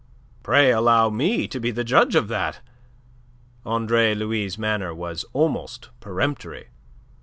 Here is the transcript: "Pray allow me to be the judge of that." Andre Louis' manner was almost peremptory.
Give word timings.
"Pray 0.41 0.71
allow 0.71 1.11
me 1.11 1.47
to 1.47 1.59
be 1.59 1.69
the 1.69 1.83
judge 1.83 2.15
of 2.15 2.27
that." 2.27 2.59
Andre 3.67 4.15
Louis' 4.15 4.57
manner 4.57 4.95
was 4.95 5.25
almost 5.31 5.89
peremptory. 5.99 6.69